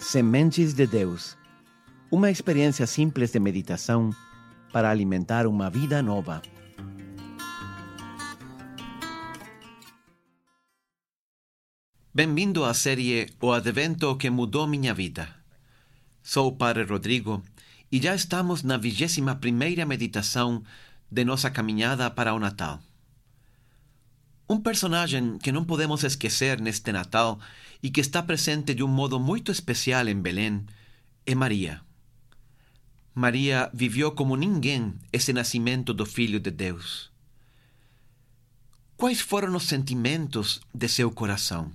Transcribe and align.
Sementes 0.00 0.72
de 0.72 0.86
Deus. 0.86 1.36
Uma 2.10 2.30
experiência 2.30 2.86
simples 2.86 3.30
de 3.32 3.38
meditação 3.38 4.10
para 4.72 4.90
alimentar 4.90 5.46
uma 5.46 5.68
vida 5.68 6.02
nova. 6.02 6.40
Bem-vindo 12.12 12.64
à 12.64 12.72
série 12.72 13.28
O 13.42 13.52
Advento 13.52 14.16
que 14.16 14.30
mudou 14.30 14.66
minha 14.66 14.94
vida. 14.94 15.28
Sou 16.22 16.48
o 16.48 16.56
Padre 16.56 16.84
Rodrigo 16.84 17.42
e 17.92 18.00
já 18.00 18.14
estamos 18.14 18.62
na 18.62 18.78
vigésima 18.78 19.36
primeira 19.36 19.84
meditação 19.84 20.64
de 21.10 21.24
nossa 21.26 21.50
caminhada 21.50 22.10
para 22.10 22.32
o 22.32 22.40
Natal. 22.40 22.80
Um 24.50 24.60
personagem 24.60 25.38
que 25.38 25.52
não 25.52 25.64
podemos 25.64 26.02
esquecer 26.02 26.60
neste 26.60 26.90
Natal 26.90 27.38
e 27.80 27.88
que 27.88 28.00
está 28.00 28.20
presente 28.20 28.74
de 28.74 28.82
um 28.82 28.88
modo 28.88 29.20
muito 29.20 29.52
especial 29.52 30.08
em 30.08 30.20
Belém 30.20 30.66
é 31.24 31.36
Maria. 31.36 31.80
Maria 33.14 33.70
viveu 33.72 34.10
como 34.10 34.34
ninguém 34.34 34.92
esse 35.12 35.32
nascimento 35.32 35.94
do 35.94 36.04
Filho 36.04 36.40
de 36.40 36.50
Deus. 36.50 37.12
Quais 38.96 39.20
foram 39.20 39.54
os 39.54 39.68
sentimentos 39.68 40.60
de 40.74 40.88
seu 40.88 41.12
coração? 41.12 41.70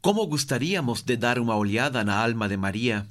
Como 0.00 0.24
gostaríamos 0.28 1.02
de 1.02 1.16
dar 1.16 1.40
uma 1.40 1.56
olhada 1.56 2.04
na 2.04 2.16
alma 2.16 2.48
de 2.48 2.56
Maria 2.56 3.04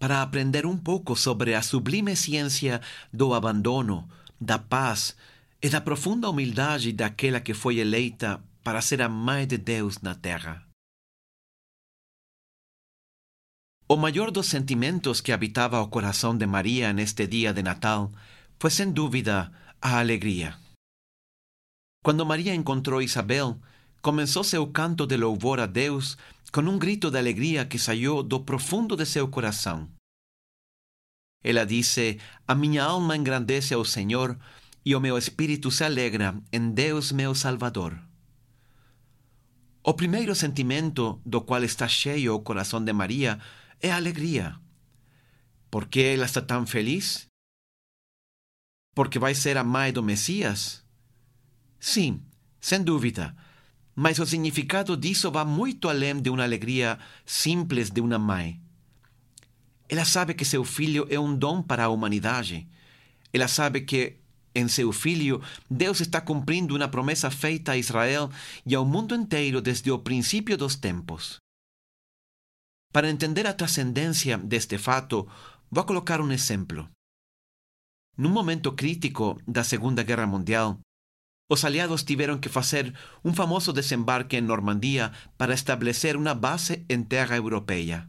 para 0.00 0.20
aprender 0.20 0.66
um 0.66 0.76
pouco 0.76 1.14
sobre 1.14 1.54
a 1.54 1.62
sublime 1.62 2.16
ciência 2.16 2.80
do 3.12 3.32
abandono, 3.32 4.10
da 4.40 4.58
paz 4.58 5.14
e 5.62 5.68
da 5.68 5.80
profunda 5.80 6.28
humildade 6.28 6.92
daquela 6.92 7.40
que 7.40 7.52
foi 7.52 7.78
eleita 7.78 8.42
para 8.64 8.80
ser 8.80 9.02
a 9.02 9.08
Mãe 9.08 9.46
de 9.46 9.58
Deus 9.58 10.00
na 10.00 10.14
terra. 10.14 10.66
O 13.86 13.96
maior 13.96 14.30
dos 14.30 14.46
sentimentos 14.46 15.20
que 15.20 15.32
habitava 15.32 15.80
o 15.80 15.88
coração 15.88 16.36
de 16.36 16.46
Maria 16.46 16.92
neste 16.92 17.26
dia 17.26 17.52
de 17.52 17.62
Natal 17.62 18.10
foi, 18.58 18.70
sem 18.70 18.92
dúvida, 18.92 19.50
a 19.82 19.98
alegria. 19.98 20.56
Quando 22.02 22.24
Maria 22.24 22.54
encontrou 22.54 23.02
Isabel, 23.02 23.60
começou 24.00 24.44
seu 24.44 24.66
canto 24.68 25.06
de 25.06 25.16
louvor 25.16 25.60
a 25.60 25.66
Deus 25.66 26.16
com 26.52 26.62
um 26.62 26.78
grito 26.78 27.10
de 27.10 27.18
alegria 27.18 27.66
que 27.66 27.78
saiu 27.78 28.22
do 28.22 28.40
profundo 28.40 28.96
de 28.96 29.04
seu 29.04 29.28
coração. 29.28 29.88
Ela 31.42 31.64
disse: 31.66 32.18
A 32.46 32.54
minha 32.54 32.84
alma 32.84 33.16
engrandece 33.16 33.74
ao 33.74 33.84
Senhor 33.84 34.38
e 34.84 34.94
o 34.94 35.00
meu 35.00 35.18
espírito 35.18 35.70
se 35.70 35.84
alegra 35.84 36.34
em 36.52 36.70
Deus 36.70 37.12
meu 37.12 37.34
Salvador. 37.34 37.98
O 39.82 39.94
primeiro 39.94 40.34
sentimento 40.34 41.20
do 41.24 41.40
qual 41.40 41.62
está 41.64 41.88
cheio 41.88 42.34
o 42.34 42.40
coração 42.40 42.84
de 42.84 42.92
Maria 42.92 43.38
é 43.80 43.90
a 43.90 43.96
alegria. 43.96 44.56
Por 45.70 45.86
que 45.86 46.00
ela 46.00 46.26
está 46.26 46.42
tão 46.42 46.66
feliz? 46.66 47.26
Porque 48.94 49.18
vai 49.18 49.34
ser 49.34 49.56
a 49.56 49.64
mãe 49.64 49.92
do 49.92 50.02
Messias? 50.02 50.84
Sim, 51.78 52.22
sem 52.60 52.82
dúvida. 52.82 53.34
Mas 53.94 54.18
o 54.18 54.26
significado 54.26 54.96
disso 54.96 55.30
vai 55.30 55.44
muito 55.44 55.88
além 55.88 56.20
de 56.20 56.28
uma 56.28 56.42
alegria 56.42 56.98
simples 57.24 57.90
de 57.90 58.00
uma 58.00 58.18
mãe. 58.18 58.60
Ela 59.88 60.04
sabe 60.04 60.34
que 60.34 60.44
seu 60.44 60.64
filho 60.64 61.06
é 61.10 61.18
um 61.18 61.34
dom 61.34 61.62
para 61.62 61.84
a 61.84 61.88
humanidade. 61.88 62.68
Ela 63.32 63.48
sabe 63.48 63.80
que 63.80 64.20
em 64.60 64.68
seu 64.68 64.92
Filho, 64.92 65.42
Deus 65.68 66.00
está 66.00 66.20
cumprindo 66.20 66.76
uma 66.76 66.88
promessa 66.88 67.30
feita 67.30 67.72
a 67.72 67.76
Israel 67.76 68.30
e 68.64 68.74
ao 68.74 68.84
mundo 68.84 69.14
inteiro 69.14 69.60
desde 69.60 69.90
o 69.90 69.98
princípio 69.98 70.56
dos 70.56 70.76
tempos. 70.76 71.38
Para 72.92 73.08
entender 73.08 73.46
a 73.46 73.54
transcendência 73.54 74.36
deste 74.38 74.76
fato, 74.78 75.28
vou 75.70 75.84
colocar 75.84 76.20
um 76.20 76.30
exemplo. 76.32 76.88
Num 78.16 78.30
momento 78.30 78.72
crítico 78.72 79.40
da 79.46 79.62
Segunda 79.64 80.02
Guerra 80.02 80.26
Mundial, 80.26 80.78
os 81.48 81.64
aliados 81.64 82.04
tiveram 82.04 82.38
que 82.38 82.48
fazer 82.48 82.94
um 83.24 83.32
famoso 83.34 83.72
desembarque 83.72 84.36
em 84.36 84.40
Normandia 84.40 85.12
para 85.36 85.54
estabelecer 85.54 86.16
uma 86.16 86.34
base 86.34 86.84
em 86.88 87.02
terra 87.02 87.36
europeia. 87.36 88.06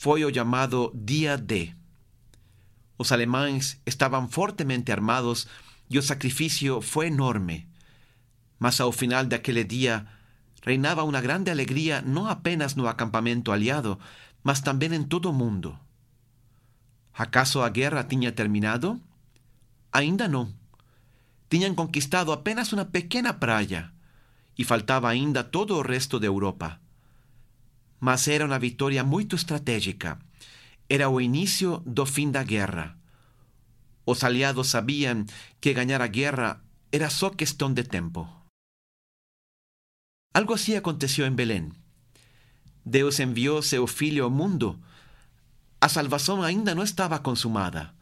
Foi 0.00 0.24
o 0.24 0.34
chamado 0.34 0.90
Dia 0.94 1.36
D. 1.36 1.79
Os 3.00 3.12
alemães 3.12 3.80
estavam 3.86 4.28
fortemente 4.28 4.92
armados 4.92 5.48
e 5.88 5.96
o 5.98 6.02
sacrifício 6.02 6.82
foi 6.82 7.06
enorme. 7.06 7.66
Mas 8.58 8.78
ao 8.78 8.92
final 8.92 9.24
daquele 9.24 9.64
dia, 9.64 10.06
reinava 10.62 11.02
uma 11.02 11.18
grande 11.18 11.50
alegria 11.50 12.02
não 12.02 12.28
apenas 12.28 12.74
no 12.74 12.86
acampamento 12.86 13.50
aliado, 13.52 13.98
mas 14.44 14.60
também 14.60 14.92
em 14.92 15.02
todo 15.02 15.30
o 15.30 15.32
mundo. 15.32 15.78
Acaso 17.14 17.62
a 17.62 17.70
guerra 17.70 18.04
tinha 18.04 18.30
terminado? 18.30 19.00
Ainda 19.90 20.28
não. 20.28 20.52
Tinham 21.48 21.74
conquistado 21.74 22.30
apenas 22.30 22.70
uma 22.70 22.84
pequena 22.84 23.32
praia 23.32 23.90
e 24.58 24.62
faltava 24.62 25.08
ainda 25.08 25.42
todo 25.42 25.74
o 25.74 25.80
resto 25.80 26.20
da 26.20 26.26
Europa. 26.26 26.78
Mas 27.98 28.28
era 28.28 28.44
uma 28.44 28.58
vitória 28.58 29.02
muito 29.02 29.36
estratégica 29.36 30.18
era 30.90 31.08
o 31.08 31.20
início 31.20 31.78
do 31.86 32.04
fim 32.04 32.32
da 32.32 32.42
guerra. 32.42 32.98
Os 34.04 34.24
aliados 34.24 34.66
sabiam 34.70 35.24
que 35.60 35.72
ganhar 35.72 36.02
a 36.02 36.08
guerra 36.08 36.60
era 36.90 37.08
só 37.08 37.30
questão 37.30 37.72
de 37.72 37.84
tempo. 37.84 38.28
Algo 40.34 40.52
assim 40.52 40.74
aconteceu 40.74 41.24
em 41.26 41.30
Belém. 41.30 41.70
Deus 42.84 43.20
enviou 43.20 43.62
seu 43.62 43.86
filho 43.86 44.24
ao 44.24 44.30
mundo. 44.30 44.80
A 45.80 45.88
salvação 45.88 46.42
ainda 46.42 46.74
não 46.74 46.82
estava 46.82 47.20
consumada, 47.20 47.94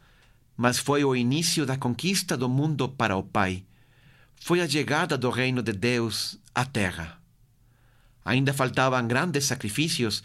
mas 0.57 0.79
foi 0.79 1.03
o 1.03 1.15
início 1.15 1.67
da 1.67 1.77
conquista 1.77 2.35
do 2.35 2.49
mundo 2.49 2.89
para 2.89 3.15
o 3.15 3.21
Pai. 3.21 3.63
Foi 4.41 4.61
a 4.61 4.67
chegada 4.67 5.15
do 5.15 5.29
reino 5.29 5.61
de 5.61 5.73
Deus 5.73 6.39
à 6.55 6.65
terra. 6.65 7.21
Ainda 8.25 8.51
faltavam 8.51 9.07
grandes 9.07 9.45
sacrifícios, 9.45 10.23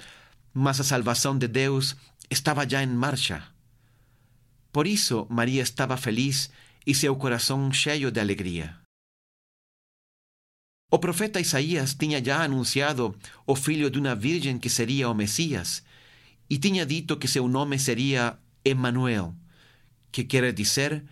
mas 0.53 0.81
a 0.81 0.85
salvação 0.85 1.37
de 1.37 1.49
Deus 1.49 1.97
estava 2.35 2.69
já 2.69 2.83
em 2.83 2.89
marcha. 2.89 3.43
Por 4.71 4.87
isso, 4.87 5.27
Maria 5.31 5.63
estava 5.63 5.97
feliz 5.97 6.51
e 6.87 6.95
seu 6.95 7.15
coração 7.17 7.73
cheio 7.73 8.11
de 8.11 8.21
alegria. 8.21 8.77
O 10.91 10.99
profeta 10.99 11.41
Isaías 11.41 11.95
tinha 11.95 12.23
já 12.23 12.45
anunciado 12.45 13.17
o 13.47 13.57
filho 13.57 13.91
de 13.91 13.99
uma 13.99 14.15
virgem 14.15 14.59
que 14.59 14.69
seria 14.69 15.09
o 15.09 15.15
Messias 15.15 15.83
e 16.49 16.59
tinha 16.59 16.85
dito 16.85 17.17
que 17.17 17.27
seu 17.27 17.49
nome 17.49 17.79
seria 17.79 18.39
Emanuel, 18.65 19.35
que 20.13 20.23
quer 20.25 20.53
dizer 20.53 21.05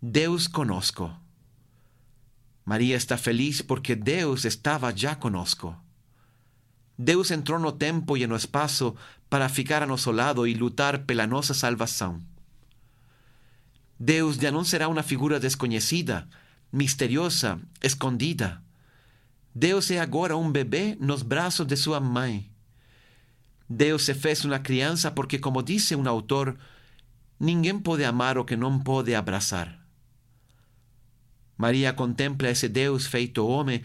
Deus 0.00 0.46
conosco. 0.46 1.14
Maria 2.64 2.96
está 2.96 3.16
feliz 3.16 3.62
porque 3.62 3.94
Deus 3.94 4.44
estava 4.44 4.94
já 4.94 5.14
conosco. 5.14 5.76
Deus 7.02 7.32
entrou 7.32 7.58
no 7.58 7.72
tempo 7.72 8.16
e 8.16 8.28
no 8.28 8.36
espaço 8.36 8.94
para 9.28 9.48
ficar 9.48 9.82
a 9.82 9.86
nosso 9.86 10.12
lado 10.12 10.46
e 10.46 10.54
lutar 10.54 11.00
pela 11.00 11.26
nossa 11.26 11.52
salvação. 11.52 12.22
Deus 13.98 14.36
já 14.36 14.52
não 14.52 14.62
será 14.62 14.86
uma 14.88 15.02
figura 15.02 15.40
desconhecida, 15.40 16.28
misteriosa, 16.72 17.60
escondida. 17.82 18.62
Deus 19.52 19.90
é 19.90 19.98
agora 19.98 20.36
um 20.36 20.48
bebê 20.48 20.96
nos 21.00 21.22
braços 21.22 21.66
de 21.66 21.76
sua 21.76 21.98
mãe. 21.98 22.48
Deus 23.68 24.04
se 24.04 24.14
fez 24.14 24.44
uma 24.44 24.60
criança 24.60 25.10
porque, 25.10 25.40
como 25.40 25.60
disse 25.60 25.96
um 25.96 26.08
autor, 26.08 26.56
ninguém 27.38 27.80
pode 27.80 28.04
amar 28.04 28.38
o 28.38 28.44
que 28.44 28.54
não 28.54 28.78
pode 28.78 29.12
abraçar. 29.12 29.76
Maria 31.58 31.92
contempla 31.92 32.50
esse 32.50 32.68
Deus 32.68 33.06
feito 33.06 33.44
homem 33.44 33.82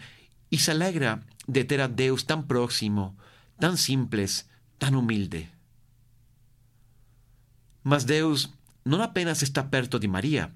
e 0.52 0.56
se 0.56 0.70
alegra 0.70 1.20
de 1.48 1.64
ter 1.64 1.80
a 1.80 1.86
Deus 1.86 2.22
tão 2.22 2.42
próximo, 2.42 3.16
tão 3.58 3.74
simples, 3.74 4.46
tão 4.78 4.98
humilde. 4.98 5.48
Mas 7.82 8.04
Deus 8.04 8.52
não 8.84 9.00
apenas 9.02 9.40
está 9.40 9.64
perto 9.64 9.98
de 9.98 10.06
Maria, 10.06 10.52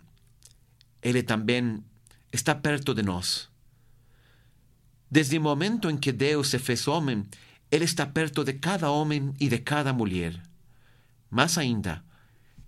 Ele 1.01 1.23
também 1.23 1.83
está 2.31 2.55
perto 2.55 2.95
de 2.95 3.03
nós. 3.03 3.49
Desde 5.11 5.39
o 5.39 5.41
momento 5.41 5.91
em 5.91 5.97
que 5.97 6.13
Deus 6.13 6.49
se 6.49 6.59
fez 6.59 6.87
homem, 6.87 7.25
Ele 7.71 7.85
está 7.85 8.07
perto 8.07 8.45
de 8.45 8.55
cada 8.55 8.91
homem 8.91 9.33
e 9.41 9.49
de 9.49 9.59
cada 9.59 9.93
mulher. 9.93 10.41
Mais 11.31 11.57
ainda, 11.57 12.05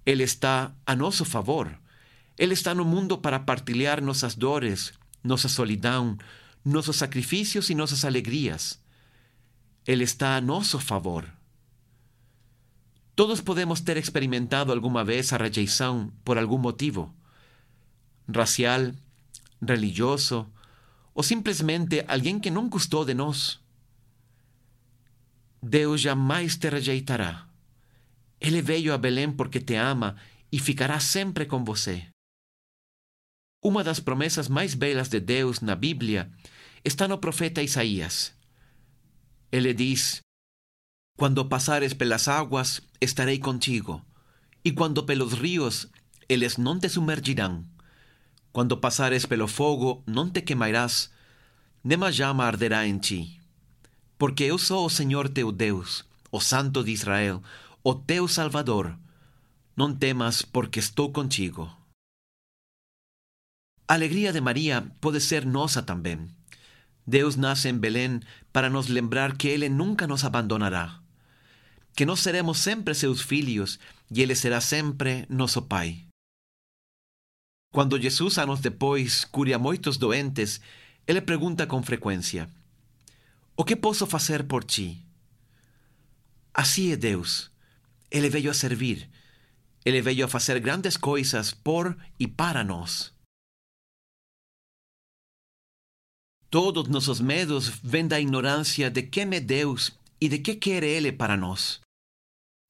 Ele 0.05 0.23
está 0.23 0.75
a 0.87 0.97
nosso 0.97 1.25
favor. 1.25 1.79
Ele 2.39 2.55
está 2.55 2.75
no 2.75 2.85
mundo 2.85 3.19
para 3.19 3.39
partilhar 3.39 4.03
nossas 4.03 4.35
dores, 4.35 4.93
nossa 5.23 5.49
solidão, 5.49 6.19
nossos 6.65 6.97
sacrifícios 6.97 7.69
e 7.69 7.75
nossas 7.75 8.05
alegrias. 8.05 8.81
Ele 9.87 10.05
está 10.05 10.37
a 10.37 10.41
nosso 10.41 10.79
favor. 10.79 11.31
Todos 13.15 13.41
podemos 13.41 13.81
ter 13.81 13.97
experimentado 13.97 14.73
alguma 14.73 15.05
vez 15.05 15.33
a 15.33 15.37
rejeição 15.37 16.11
por 16.25 16.39
algum 16.39 16.59
motivo 16.59 17.15
racial, 18.29 18.93
religioso 19.63 20.51
ou 21.13 21.23
simplesmente 21.23 22.05
alguém 22.09 22.41
que 22.41 22.51
não 22.51 22.69
gostou 22.69 23.05
de 23.05 23.15
nós. 23.15 23.61
Deus 25.63 26.01
jamais 26.01 26.57
te 26.57 26.69
rejeitará. 26.69 27.47
Ele 28.41 28.61
veio 28.61 28.93
a 28.93 28.99
Belém 28.99 29.31
porque 29.31 29.61
te 29.61 29.75
ama 29.75 30.17
e 30.51 30.59
ficará 30.59 30.99
sempre 30.99 31.47
com 31.47 31.65
você. 31.65 32.07
Uma 33.63 33.83
das 33.83 34.01
promessas 34.01 34.49
mais 34.49 34.75
belas 34.75 35.09
de 35.09 35.21
Deus 35.21 35.61
na 35.61 35.75
Bíblia 35.75 36.31
está 36.85 37.09
no 37.09 37.19
profeta 37.19 37.63
Isaías. 37.63 38.35
Ele 39.51 39.73
diz: 39.73 40.21
Quando 41.17 41.49
passares 41.49 41.95
pelas 41.95 42.29
águas, 42.29 42.83
estarei 43.01 43.39
contigo, 43.39 44.05
e 44.65 44.73
quando 44.73 45.05
pelos 45.05 45.33
rios, 45.33 45.89
eles 46.29 46.57
não 46.59 46.79
te 46.79 46.89
sumergirão. 46.89 47.65
Quando 48.53 48.77
passares 48.77 49.27
pelo 49.27 49.49
fogo, 49.49 50.05
não 50.07 50.31
te 50.31 50.43
queimarás, 50.43 51.11
nem 51.83 51.99
llama 52.11 52.45
arderá 52.45 52.87
em 52.87 52.99
ti. 52.99 53.41
Porque 54.17 54.45
eu 54.45 54.59
sou 54.59 54.87
o 54.87 54.91
Senhor 54.91 55.29
teu 55.29 55.51
o 56.31 56.41
Santo 56.41 56.85
de 56.85 56.93
Israel, 56.93 57.43
o 57.83 57.95
teu 57.95 58.29
Salvador. 58.29 58.97
Não 59.77 59.95
temas, 59.95 60.43
porque 60.43 60.79
estou 60.79 61.13
contigo. 61.13 61.71
A 63.87 63.95
alegria 63.95 64.33
de 64.33 64.41
Maria 64.41 64.83
pode 65.01 65.21
ser 65.21 65.45
nossa 65.45 65.83
também. 65.83 66.29
Deus 67.07 67.37
nasce 67.37 67.69
em 67.69 67.77
Belém 67.77 68.21
para 68.53 68.71
nos 68.71 68.89
lembrar 68.89 69.37
que 69.37 69.49
Ele 69.49 69.69
nunca 69.69 70.07
nos 70.07 70.25
abandonará, 70.25 71.01
que 71.95 72.07
nós 72.07 72.21
seremos 72.21 72.59
sempre 72.59 72.95
seus 72.95 73.21
filhos 73.21 73.79
e 74.11 74.23
Ele 74.23 74.35
será 74.35 74.61
sempre 74.61 75.27
nosso 75.29 75.63
Pai. 75.63 76.05
Quando 77.71 78.01
Jesus, 78.01 78.39
anos 78.39 78.61
depois, 78.61 79.25
cura 79.25 79.59
muitos 79.59 79.97
doentes, 79.97 80.61
ele 81.07 81.21
pergunta 81.21 81.67
com 81.67 81.83
frequência: 81.83 82.49
O 83.57 83.65
que 83.65 83.77
posso 83.77 84.07
fazer 84.07 84.45
por 84.45 84.65
ti? 84.65 85.05
Assim 86.53 86.93
é 86.93 86.97
Deus. 86.97 87.51
Ele 88.11 88.31
veio 88.31 88.51
a 88.51 88.55
servir. 88.55 89.11
Ele 89.85 90.01
veio 90.01 90.25
a 90.25 90.29
fazer 90.29 90.61
grandes 90.61 90.97
coisas 90.97 91.53
por 91.53 91.97
e 92.19 92.27
para 92.27 92.65
nós. 92.65 93.14
Todos 96.55 96.87
nossos 96.87 97.19
medos 97.19 97.69
vêm 97.83 98.07
da 98.07 98.21
ignorância 98.21 98.89
de 98.89 99.03
quem 99.03 99.25
é 99.35 99.41
Deus 99.41 99.91
e 100.21 100.29
de 100.29 100.39
que 100.39 100.55
quer 100.55 100.85
Ele 100.85 101.11
para 101.11 101.37
nós. 101.37 101.81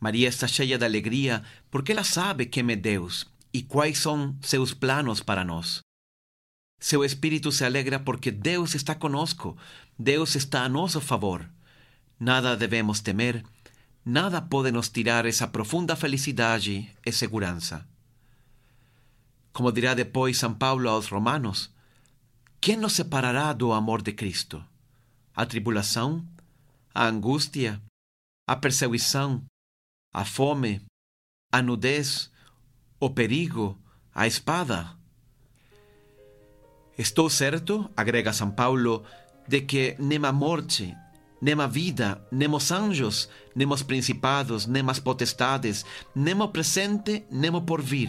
Maria 0.00 0.26
está 0.26 0.48
cheia 0.48 0.78
de 0.78 0.84
alegria 0.86 1.44
porque 1.70 1.92
ela 1.92 2.02
sabe 2.02 2.46
quem 2.46 2.72
é 2.72 2.76
Deus 2.76 3.26
e 3.52 3.62
quais 3.62 3.98
são 3.98 4.34
seus 4.40 4.72
planos 4.72 5.20
para 5.20 5.44
nós. 5.44 5.80
Seu 6.80 7.04
espírito 7.04 7.52
se 7.52 7.62
alegra 7.62 8.00
porque 8.00 8.30
Deus 8.30 8.74
está 8.74 8.94
conosco, 8.94 9.54
Deus 9.98 10.34
está 10.34 10.62
a 10.62 10.68
nosso 10.70 10.98
favor. 10.98 11.46
Nada 12.18 12.56
devemos 12.56 13.00
temer, 13.00 13.44
nada 14.02 14.40
pode 14.40 14.72
nos 14.72 14.88
tirar 14.88 15.26
essa 15.26 15.46
profunda 15.46 15.94
felicidade 15.94 16.90
e 17.04 17.12
segurança. 17.12 17.86
Como 19.52 19.70
dirá 19.70 19.92
depois 19.92 20.38
São 20.38 20.54
Paulo 20.54 20.88
aos 20.88 21.08
Romanos, 21.08 21.73
quem 22.64 22.78
nos 22.78 22.94
separará 22.94 23.52
do 23.52 23.74
amor 23.74 24.00
de 24.00 24.10
Cristo? 24.10 24.64
A 25.36 25.44
tribulação? 25.44 26.26
A 26.94 27.06
angústia? 27.06 27.78
A 28.48 28.56
perseguição? 28.56 29.44
A 30.14 30.24
fome? 30.24 30.80
A 31.52 31.60
nudez? 31.60 32.32
o 32.98 33.10
perigo, 33.10 33.78
a 34.14 34.26
espada. 34.26 34.96
Estou 36.96 37.28
certo, 37.28 37.90
agrega 37.94 38.32
São 38.32 38.50
Paulo, 38.50 39.04
de 39.46 39.60
que 39.60 39.94
nem 39.98 40.24
a 40.24 40.32
morte, 40.32 40.96
nem 41.42 41.60
a 41.60 41.66
vida, 41.66 42.26
nem 42.32 42.48
os 42.48 42.72
anjos, 42.72 43.28
nem 43.54 43.70
os 43.70 43.82
principados, 43.82 44.64
nem 44.64 44.82
as 44.88 44.98
potestades, 44.98 45.84
nem 46.14 46.40
o 46.40 46.48
presente, 46.48 47.26
nem 47.30 47.54
o 47.54 47.60
porvir, 47.60 48.08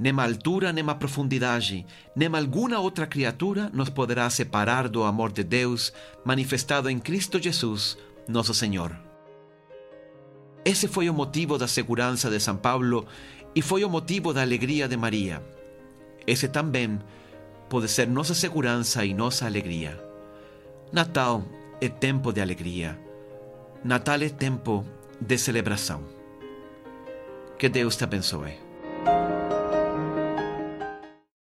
nem 0.00 0.18
a 0.18 0.24
altura, 0.24 0.72
nem 0.72 0.88
a 0.88 0.94
profundidade, 0.94 1.84
nem 2.16 2.34
alguma 2.34 2.78
outra 2.78 3.06
criatura 3.06 3.70
nos 3.70 3.90
poderá 3.90 4.30
separar 4.30 4.88
do 4.88 5.04
amor 5.04 5.30
de 5.30 5.44
Deus 5.44 5.92
manifestado 6.24 6.88
em 6.88 6.98
Cristo 6.98 7.38
Jesus, 7.38 7.98
nosso 8.26 8.54
Senhor. 8.54 8.96
Esse 10.64 10.88
foi 10.88 11.10
o 11.10 11.14
motivo 11.14 11.58
da 11.58 11.68
segurança 11.68 12.30
de 12.30 12.40
São 12.40 12.56
Paulo 12.56 13.06
e 13.54 13.60
foi 13.60 13.84
o 13.84 13.90
motivo 13.90 14.32
da 14.32 14.40
alegria 14.40 14.88
de 14.88 14.96
Maria. 14.96 15.42
Esse 16.26 16.48
também 16.48 16.98
pode 17.68 17.86
ser 17.88 18.08
nossa 18.08 18.32
segurança 18.32 19.04
e 19.04 19.12
nossa 19.12 19.44
alegria. 19.44 20.02
Natal 20.90 21.44
é 21.78 21.90
tempo 21.90 22.32
de 22.32 22.40
alegria. 22.40 22.98
Natal 23.84 24.22
é 24.22 24.30
tempo 24.30 24.82
de 25.20 25.36
celebração. 25.36 26.02
Que 27.58 27.68
Deus 27.68 27.96
te 27.96 28.04
abençoe. 28.04 28.69